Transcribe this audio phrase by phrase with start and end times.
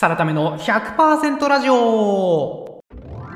[0.00, 2.69] サラタメの100%ラジオ。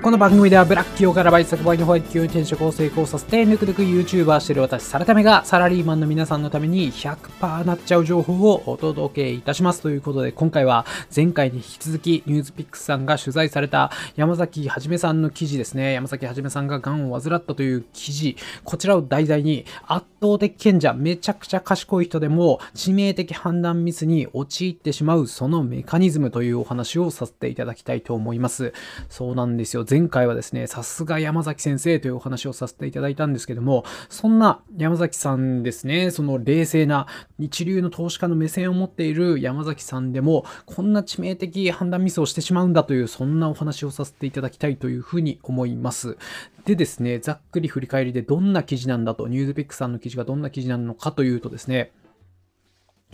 [0.04, 10.84] この番組ではブラック企業からバイト先バイトホワイト企業に転職を成功させてぬくぬく YouTuber してる私サラタメがサラリーマンの皆さんのために100%なっちゃう情報をお届けいたしますということで今回は
[11.16, 15.95] 前回に引き続きニュースピックスさんが取材された山崎はじめさんの記事ですね。
[15.95, 18.36] 山崎はじめさんが癌を患ったという記事。
[18.62, 28.74] こちらを題材に圧倒的賢者めちゃくちゃ賢い人でも致命的判断ミスに陥ってしまうそのメカニズムというお話をさせていただきたいと思います。
[29.09, 29.94] そうなんですよ。
[29.95, 37.07] 前回はですね、さすが山崎先生というお話をさせていただいたんですけども、そんな山崎さんですね、その冷静な
[37.39, 46.17] 一流の投資家の目線を持っている山崎さんでも、こんな致命的判断ミスをしてしまうんだという、そんなお話をさせていただきたいというふうに思います。
[46.65, 51.92] でですね、ざっくり振り返りでどんな記事なんだと、ニュースピックさんの記事がどんな記事なのかというとですね、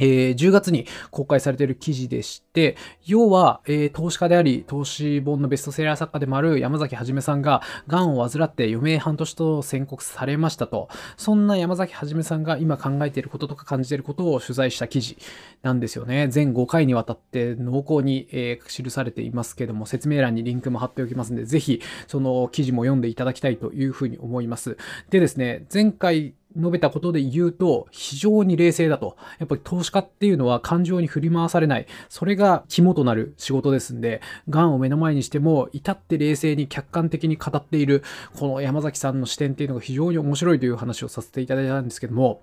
[0.01, 10.89] えー、10月に公開されている記事でして、要は、えー、投資家であり、投資本のベストセラー作家でもある山崎はじめさんが、癌を患って余命半年と宣告されましたと。
[11.17, 15.19] そんな山崎はじめさんが今考えていることとか感じていることを取材した記事
[15.63, 16.29] なんですよね。
[16.29, 24.77] 全5回にわたって濃厚に、えー、記されていますけども、説明欄にリンクも貼っておきますので、ぜひ、その記事も読んでいただきたいというふうに思います。
[25.11, 29.17] でですね、前回述べたことで言うと、非常に冷静だと。
[29.39, 31.87] やっぱり投資家っていうのは感情に振り回されない。
[32.09, 38.03] それが肝となる仕事ですんで、癌を目の前にしても、至って冷静に客観的に語っている、
[38.39, 42.43] この山崎さんの視点っていうのが非常に面白いという話をさせていただいたんですけども、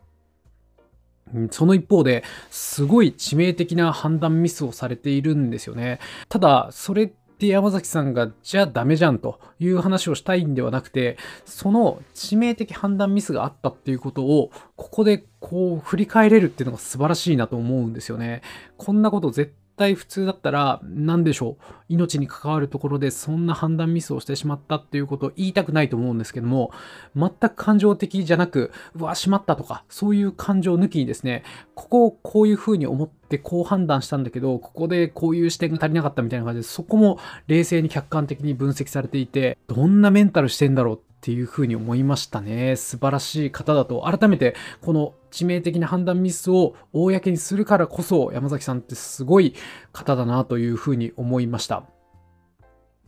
[1.51, 5.99] その一方で、すごい致命的な判断ミスをされているんですよね。
[6.29, 18.41] ただ、それって山崎さんがじゃあダメじゃんという話をしたいんではなくて、その致命的判断ミスがあったっていうことを、ここでこう振り返れるっていうのが素晴らしいなと思うんですよね。
[18.77, 21.63] こんなこと絶対普通だったら、何でしょう？
[21.87, 26.71] 命に関わるところでそんな判断ミスをしてしまったっていうことを言いたくないと思うんですけども、
[27.15, 31.43] 全く感情的じゃなく、うわ、しまったとか、そういう感情抜きにですね、
[31.75, 42.75] ここをこういう風に思ってこう判断したんだけど、ここでこういう視点が足りなかったみたいな感じで、そこも冷静に客観的に分析されていて、どんなメンタルしてんだろうっていうふうに思いましたね。
[42.75, 49.55] 素晴らしい方だと、改めてこの致命的な判断ミスを公にするからこそ、山崎さんってすごい
[49.91, 51.83] 方だなというふうに思いました。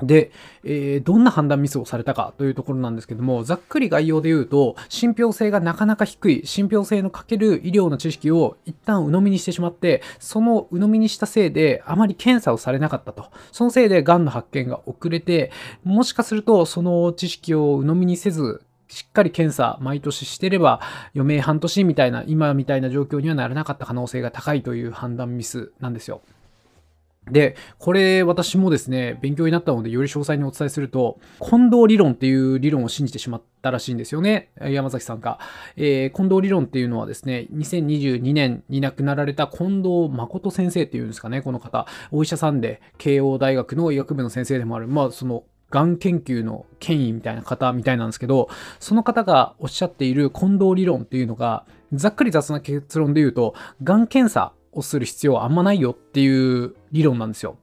[0.02, 0.32] で、
[0.64, 13.26] えー、どんな判断ミスをされたかというところなんですけども、ざっくり概要で言うと、信憑性がなかなか低い、信憑性のかける医療の知識を一旦鵜呑みにしてしまって、その鵜呑みにしたせいで、あまり検査をされなかったと。
[13.52, 15.52] そのせいで、癌の発見が遅れて、
[15.84, 20.82] もしかすると、その知識を鵜呑みにせず、しっかり検査毎年してれば
[21.16, 26.22] 余命半年みたいな今みたいな状況にはならなかった可能性が高いという判断ミスなんですよ。
[27.31, 34.50] で、これ私もですね、勉強になったのでより詳細にお伝えすると、近藤理論っていう理論を信じてしまったらしいんですよね。
[34.59, 35.40] 山崎さんが。
[35.75, 41.85] えー、近藤理論っていうのはですね、2022年に亡くなられた近藤誠先生っていうんですかね、この方。
[42.12, 44.88] お医者さんで、慶応大学の医学部の先生でもある。
[44.88, 53.53] まあ、その、がん研究の権威みたいな方みたいなんですけど、その方がおっしゃっている近藤理論っていうのが、ざっくり雑な結論で言うと、
[53.84, 57.57] がん検査をする必要はあんまないよっていう理論なんですよ。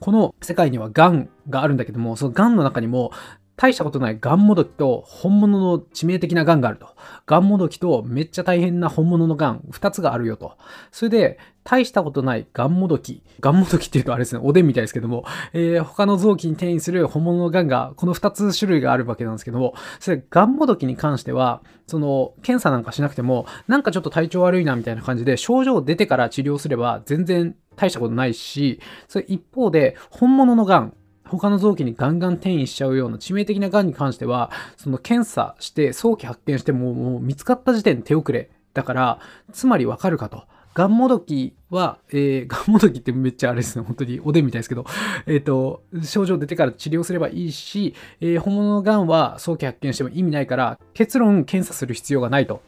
[0.00, 3.12] この世界には癌があるんだけども、その癌の中にも
[3.60, 6.96] 大したことないガンもどきと本物の致命的なガンがあると。
[7.26, 10.56] ガンもどきとめっちゃ大変な本物のガン、二つがあるよと。
[10.90, 13.22] それで、大したことないガンもどき。
[13.38, 30.94] ガンもどきっていうとあれですね、おでんみたいですけども、えー、他の臓器に転移する本物のガンが、この二つ種類があるわけなんですけども、それガンもどきに関しては、その、検査なんかしなくても、なんかちょっと体調悪いなみたいな感じで、症状出てから治療すれば全然大したことないし、それ一方で、本物のガン、
[31.30, 38.50] 他の臓器にガンガン転移しちゃうような致命的な癌に関しては、その検査して早期発見してももう見つかった時点で手遅れ。
[38.74, 39.18] だから、
[39.52, 40.44] つまりわかるかと。
[40.72, 44.86] ガンもどきは、えー、ガンもどきってめっちゃあれですね、本当におでんみたいですけど、
[45.26, 52.62] えっ、ー、と、症状出てから治療すればいいし、えー、本物のガンは早期発見しても意味ないから、結論検査する必要がないと。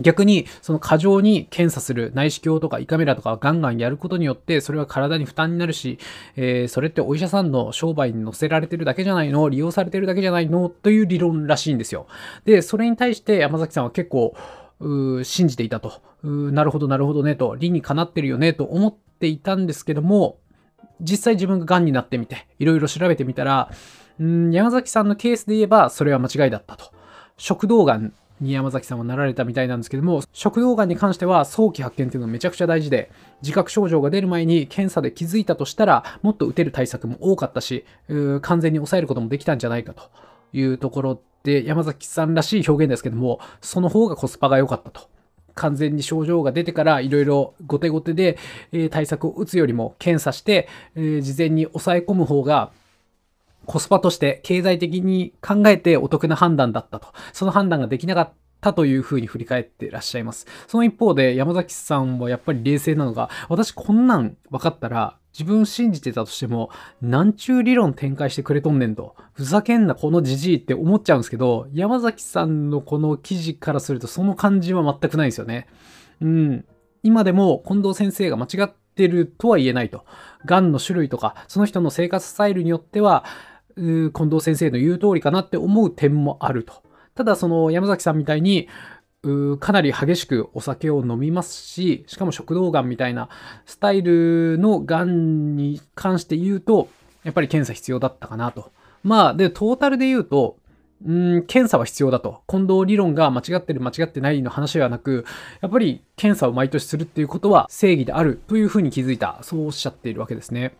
[0.00, 5.98] 逆に、その過剰に検査する内視鏡とか胃カメラとかガンガンやることによって、それは体に負担になるし、
[6.36, 12.06] えー、それってお医者さんの商売に乗せられてるだけじゃないの利用されてるだけじゃないのという理論らしいんですよ。
[12.44, 14.34] で、それに対して山崎さんは結構、
[15.22, 16.02] 信じていたと。
[16.22, 20.38] なるほど、なるほどねと、理にかなってるよねと思っていたんですけども、
[21.00, 23.70] 実際自分が癌になってみて、いろいろ調べてみたら、
[24.18, 26.92] 山崎さんのケースで言えば、それは間違いだったと。
[27.38, 33.10] 食道癌に山崎さんはなられたみたいなんですけども、食道がんに関しては早期発見っていうのがめちゃくちゃ大事で、
[33.42, 37.84] 自覚症状が出る前に検査で気づいたとしたら、もっと打てる対策も多かったし、
[38.42, 40.10] 完全に抑えることもできたんじゃないかと
[40.52, 45.08] いうところで、山崎さんらしい表現ですけども、その方がコスパが良かったと。
[45.54, 48.36] 完全に症状が出てからいろいろ後手後手で、
[48.72, 52.70] え対策を打つよりも検査して、え事前に抑え込む方が
[53.66, 57.08] コスパとして経済的に考えてお得な判断だったと。
[57.32, 60.46] その判断ができなかったというふうに振り返ってらっしゃいます。
[60.66, 66.70] その一方で山崎さんはやっぱり冷静なのが、私こんなん分かったら自分信じてたとしても、
[67.02, 75.66] なんちゅう理論展開してくれとんねんと、ふざけんなこのじじいって思っちゃうんですけど、山崎さんのこの記事からするとその感じは全くないですよね。
[76.22, 76.64] うん。
[77.02, 80.06] 今でも近藤先生が間違ってるとは言えないと。
[80.46, 83.24] 癌の種類とか、その人の生活スタイルによっては、
[83.76, 86.82] 近藤先生の言う通りかなって思う点もあると。
[87.14, 88.68] ただその山崎さんみたいに、
[89.58, 93.28] かなり激しくお酒を飲みますし、しかも食道がんみたいな
[93.64, 96.88] スタイルのがんに関して言うと、
[97.24, 98.70] やっぱり検査必要だったかなと。
[99.02, 100.58] まあ、で、トータルで言うと、
[101.04, 102.40] うん、検査は必要だと。
[102.48, 105.24] 近藤理論が間違ってる間違ってないの話ではなく、
[105.60, 109.38] やっぱり検査を毎年するっていうことは正義であるというふうに気づいた。
[109.42, 110.74] そうおっしゃっているわけですね。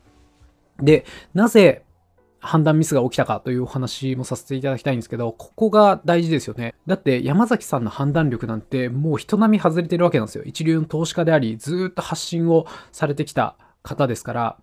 [0.81, 1.05] で、
[1.35, 1.83] なぜ
[2.47, 6.75] 判断ミスが起きたかというお話もさせていただきたいんですけど、ここが大事ですよね。
[6.87, 10.45] だって山崎さんの判断力なんてもう人並み外れてるわけなんですよ。
[10.45, 14.57] 一流の投資家であり、ずっと発信をされてきた方ですから、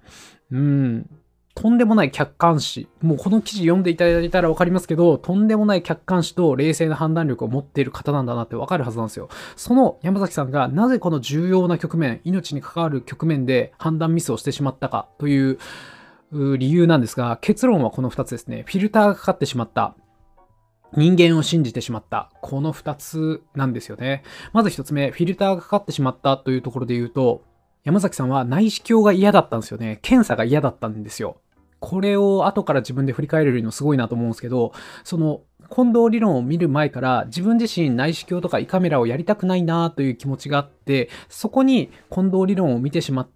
[0.52, 1.10] うん、
[1.56, 2.88] とんでもない客観視。
[3.02, 9.30] もうこの記事読んでいただいたらわかりますけど、とんでもない客観視と冷静な判断力を持っている方なんだなってわかるはずなんですよ。
[9.56, 15.60] その山崎さんがなぜこの重要な局面、命に関わる局面で判断ミスをしてしまったかという、
[16.58, 18.64] 理由なんですが、結論はこの2つですね。
[18.68, 19.96] フィルターがかかってしまった。
[20.96, 22.32] 人間を信じてしまった。
[22.42, 24.24] この2つなんですよね。
[24.52, 27.44] まず1つ目、フィルターがかかってしまったというところで言うと、
[27.84, 30.00] 山崎さんは内視鏡が嫌だったんですよね。
[30.02, 31.38] 検査が嫌だったんですよ。
[31.80, 34.72] これを後から自分で振り返れるのすごいなと思うんですけど、
[35.04, 43.33] その近藤理論を見る前から自分自身内視鏡とか胃カメラをやりたくないなという気持ちがあって、そこに近藤理論を見てしまって、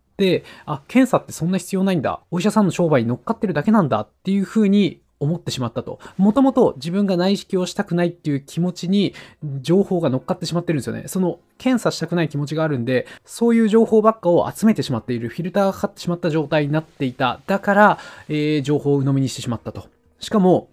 [0.66, 2.22] あ、検査ってそんな必要ないんだ。
[2.32, 6.00] お医者さんの商売に乗っかってるだけなんだっていうふうに思ってしまったと。
[6.18, 9.14] もともと自分が内視鏡をしたくないっていう気持ちに
[9.62, 11.04] 情報が乗っかってしまってるんですよね。
[11.08, 17.40] その検査したくない気持ちがあるんで、そういう情報ばっかを集めてしまっている、フィルターがかかってしまった状態になっていた。
[17.48, 18.00] だから、
[18.30, 19.88] えー、情報を鵜呑みにしてしまったと。
[20.20, 20.70] しかも、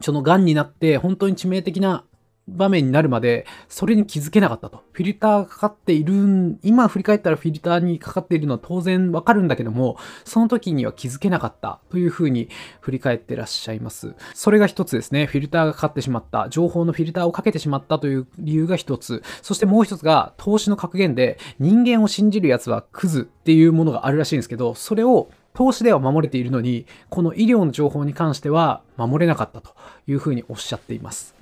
[0.00, 2.04] その癌になって本当に致命的な
[2.48, 4.82] 場面になるまで、それに気づけなかったと。
[4.92, 12.48] フィルターがかかっている、今振り返ったらフィルターにかかっているのは当然わかるんだけども、その時には気づけなかったというふうに
[12.80, 14.14] 振り返ってらっしゃいます。
[14.34, 15.26] それが一つですね。
[15.26, 16.48] フィルターがかかってしまった。
[16.48, 19.22] 情報のフィルターをかけてしまったという理由が一つ。
[19.42, 29.74] そしてもう一つが、投資の格言で、人間を信じる奴はクズっていうものがあるらしいんですけど、それを投資では守れているのに、この医療の情報に関しては守れなかったと
[30.06, 31.35] いうふうにおっしゃっています。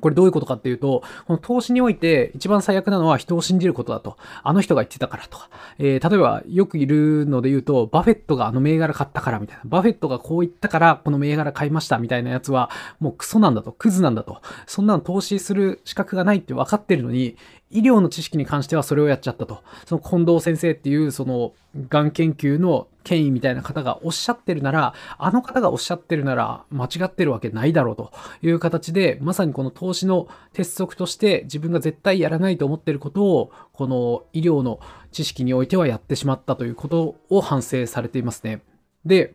[0.00, 4.16] これどういうことかっていうと、この投資において一番最悪なのは人を信じることだと。
[4.42, 5.50] あの人が言ってたからとか。
[5.78, 9.62] えー、例えばよくいるので言うと、バフェットがあの銘柄買ったからみたいな。
[9.64, 13.72] バフェットがこう言ったからこの銘柄買いましたみたいなやつは、もうクソなんだと。
[13.72, 14.40] クズなんだと。
[14.66, 17.36] そんなの投資する資格がないって分かってるのに、
[17.70, 19.62] 医療の知識に関してはそれをやっちゃったと。
[19.86, 21.52] その近藤先生っていうその
[21.88, 28.12] がん研究の権威みたいな方がおっしゃってるなら、あの方がおっしゃってるなら間違ってるわけないだろうと
[28.42, 38.62] いう形で、まさにこの投資の鉄則として自分が絶対やらないと思ってることを、この医療の知識においてはやってしまったということを反省されていますね。
[39.04, 39.34] で、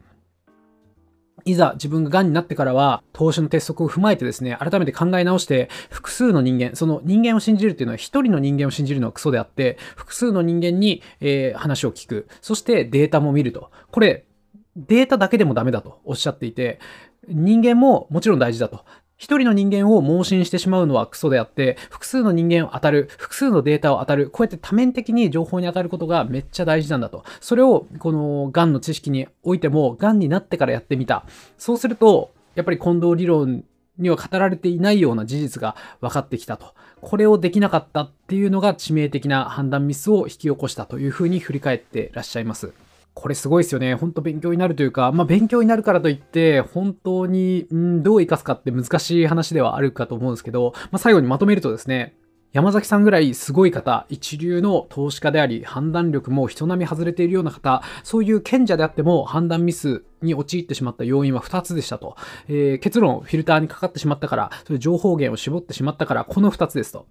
[1.46, 12.28] いざ自分が癌になってからは、投資の鉄則を踏まえてですね、改めて考え直して、複数の人間、その人間を信じるっていうのは一人の人間を信じるのはクソであって、複数の人間に、えー、話を聞く。
[12.42, 13.72] そしてデータも見ると。
[13.92, 14.26] これ、
[14.76, 16.80] データだけでもダメだとおっしゃっていて、
[17.28, 18.86] 人間ももちろん大事だと。
[19.18, 27.24] 一人の人間を盲信してしまうのはクソであって、複数の人間を当たる、複数のデータを当たる、こうやって多面的に情報に当たることがめっちゃ大事なんだと。
[27.42, 31.26] それを、この癌の知識においても、癌になってからやってみた。
[31.58, 33.64] そうすると、やっぱり近藤理論
[33.98, 36.76] には語られていないような事実が分かってきたと。
[37.02, 42.72] これをできなかったっていうのが致命的な判断ミスを引き起こしたというふうに振り返ってらっしゃいます。
[43.20, 43.96] これすごいですよね。
[43.96, 52.16] ほんと勉強になるというか、まあ勉強になるからといって、本当に、んどう活かすかって難しい話ではあるかと思うんですけど、まあ最後にまとめるとですね、
[52.54, 62.16] 山崎さんぐらいすごい方、一流の投資家であり、判断力も人並み外れているような方、そういう賢者であっても判断ミスに陥ってしまった要因は2つでしたと。
[62.48, 67.08] えー、結論、フィルターにかかってしまったから、それ情報源を絞ってしまったから、この2つですと。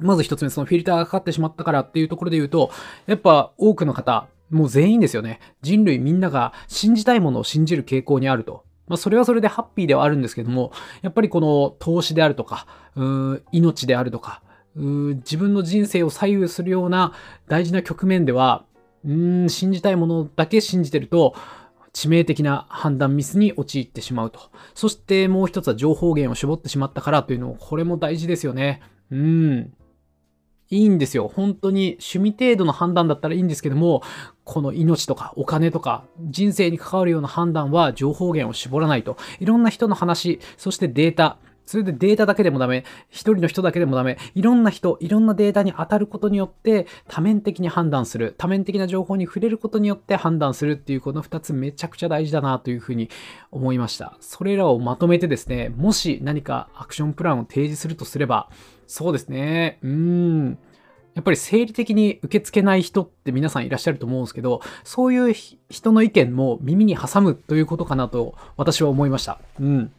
[0.00, 2.70] まず1つ目、そのフィルターがかかってしまったからっていうところで言うと、
[3.06, 5.40] やっぱ多くの方、もう全員ですよね。
[5.62, 8.64] 人類みんなが信じたいものを信じる傾向にあると。
[8.86, 14.42] まあ、それはそれでハッピーではあるんですけども、やっぱりこの投資であるとか、う命であるとか、
[14.74, 17.12] 自分の人生を左右するような
[17.48, 18.64] 大事な局面では、
[19.04, 21.34] うん、信じたいものだけ信じてると、
[21.92, 24.40] 致命的な判断ミスに陥ってしまうと。
[24.74, 28.80] そしてもう一つは情報源を絞ってしまったからというのを、これも大事ですよね。
[29.10, 29.72] うん。
[30.70, 31.30] いいんですよ。
[31.34, 34.02] 本当に趣味程度の判断だったらいいんですけども、
[34.44, 39.16] この命とかお金とか人生に関わるような判断は情報源を絞らないと。
[39.40, 53.10] いろんな人の話、そしてデータ、それでデータだけでもダメ、一人の人だけでもダメ、いろんな人、いろんなデータに当たることによって多面的に判断する、多面的な情報に触れることによって判断するっていうこの二つめちゃくちゃ大事だなというふうに
[53.50, 54.16] 思いました。
[54.20, 58.48] それらをまとめてですね、もし何かアクションプランを提示するとすれば、
[58.88, 59.78] そうですね。
[59.82, 60.58] うん。
[61.14, 65.34] やっぱり生理的に受け付けない人って皆さんいらっしゃると思うんですけど、そういう
[65.68, 69.40] 人の意見も耳に挟むということかなと私は思いました。
[69.60, 69.92] うん。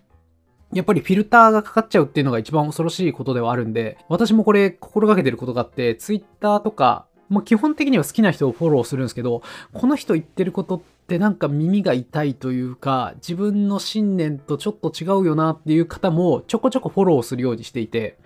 [0.74, 9.44] やっぱりフィルターがかかっちゃうっていうのが一番恐ろしいことではあるんで、私もこれ心がけてることがあって、Twitter とか、もう基本的には好きな人をフォローするんですけど、
[9.74, 18.18] この人言ってることってなんか耳が痛いというか、自分の信念とちょっと違うよなっていう方もちょこちょこフォローするようにしていて、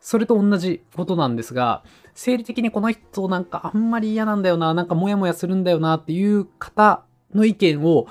[0.00, 1.82] それと同じことなんですが、
[2.14, 7.04] 生理的にこの人なんかあんまり嫌なんだよな、なんかモヤモヤするんだよなっていう方
[7.34, 8.06] の意見を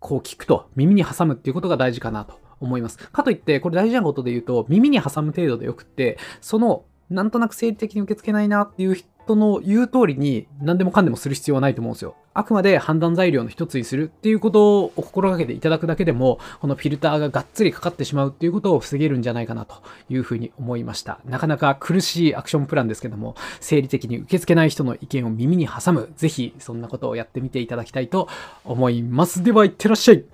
[0.00, 2.98] こう聞くと、耳に挟むっていうことが大事かなと思います。
[2.98, 8.96] かといって、これ大事なことで言うと、耳に挟む程度でよくって、そのなんとなく生理的に受け付けないなっていう
[9.28, 12.16] 人の言う通りに何でもかんでもする必要はないと思うんですよ。
[12.32, 21.20] あくまで判断材料の一つにするっていうことを心がけていただくだけでも、このフィルターががっつりかかってしまうっていうことを防げるんじゃないかなというふうに思いました。
[21.26, 28.28] なかなか苦しいアクションプランですけども、生理的に受け付けない人の意見を耳に挟む、ぜひそんなことをやってみていただきたいと
[28.64, 29.42] 思います。
[29.42, 30.24] では、いってらっしゃい。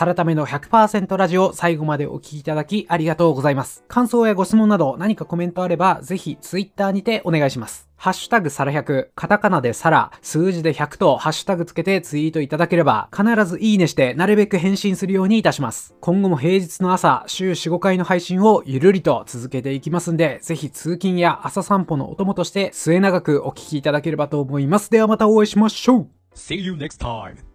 [0.00, 3.84] サラタメの100%ラジオ最後までお聴きいただきありがとうございます。
[3.86, 7.90] 感想やご質問など何かコメントあればぜひツイッターにてお願いします。
[7.96, 15.94] ハッシュタグサラ100、カタカナでサラ、数字で100とハッシュタグつけてツイートいただければ必ずいいねしてなるべく返信するようにいたします。
[16.00, 24.90] 今後も平日の朝、週4、5回の配信をゆるりと続けていきますんで、ぜひ通勤や朝散歩のお供として末永くお聴きいただければと思います。
[24.90, 27.49] ではまたお会いしましょう See you next time!